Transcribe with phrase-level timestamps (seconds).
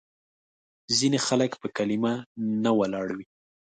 [0.97, 2.13] ځینې خلک په کلیمه
[2.63, 3.25] نه ولاړ وي.